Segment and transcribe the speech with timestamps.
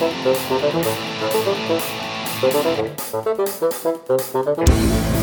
[0.00, 0.24] Thank
[5.14, 5.19] you.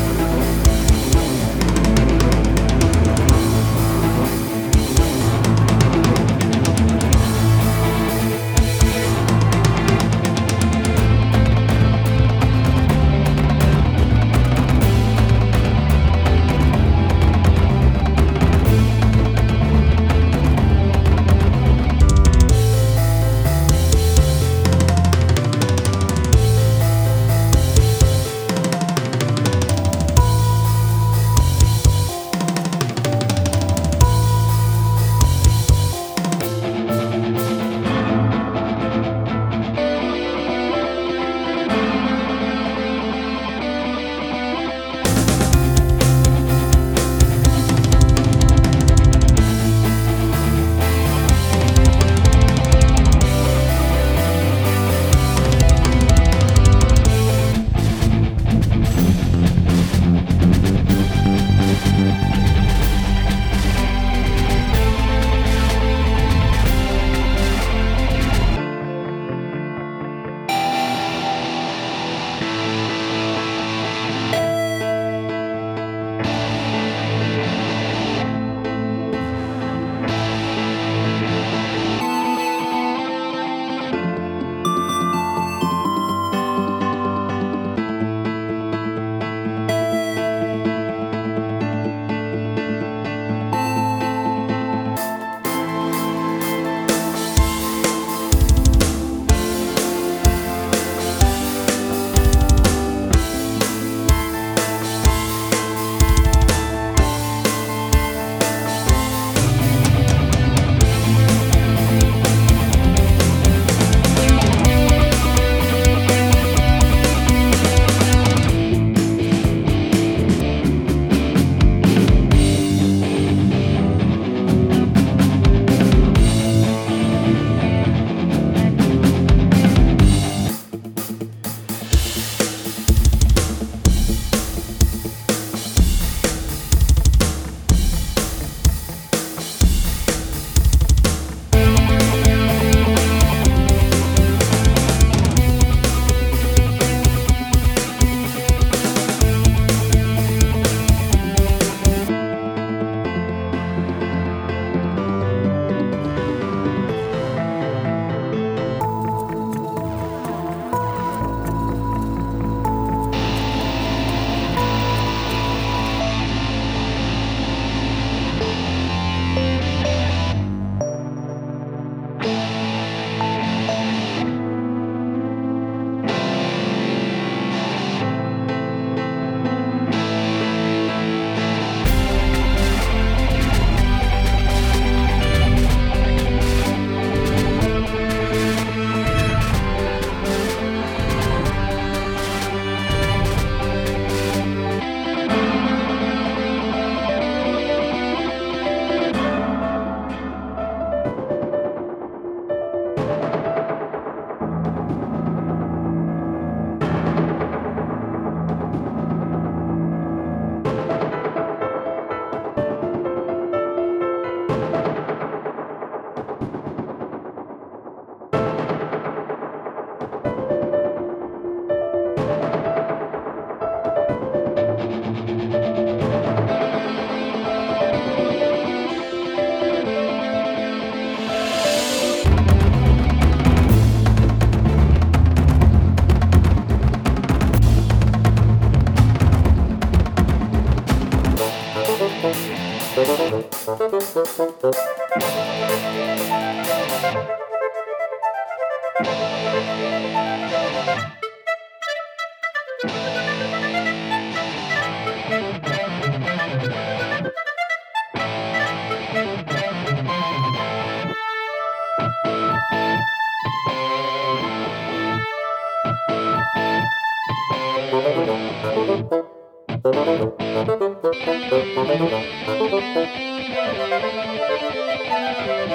[244.36, 245.17] Música